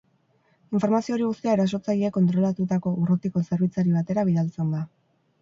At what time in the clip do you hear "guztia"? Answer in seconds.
1.27-1.53